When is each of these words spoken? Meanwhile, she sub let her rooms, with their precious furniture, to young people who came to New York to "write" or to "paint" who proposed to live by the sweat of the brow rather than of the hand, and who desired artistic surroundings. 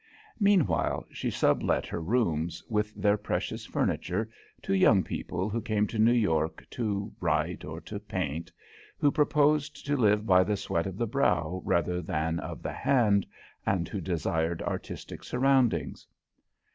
Meanwhile, 0.39 1.05
she 1.11 1.29
sub 1.29 1.61
let 1.61 1.85
her 1.85 2.01
rooms, 2.01 2.63
with 2.67 2.91
their 2.95 3.17
precious 3.17 3.67
furniture, 3.67 4.31
to 4.63 4.73
young 4.73 5.03
people 5.03 5.47
who 5.47 5.61
came 5.61 5.85
to 5.85 5.99
New 5.99 6.11
York 6.11 6.65
to 6.71 7.13
"write" 7.21 7.63
or 7.63 7.79
to 7.81 7.99
"paint" 7.99 8.51
who 8.97 9.11
proposed 9.11 9.85
to 9.85 9.95
live 9.95 10.25
by 10.25 10.43
the 10.43 10.57
sweat 10.57 10.87
of 10.87 10.97
the 10.97 11.05
brow 11.05 11.61
rather 11.63 12.01
than 12.01 12.39
of 12.39 12.63
the 12.63 12.73
hand, 12.73 13.27
and 13.63 13.87
who 13.89 14.01
desired 14.01 14.63
artistic 14.63 15.23
surroundings. 15.23 16.07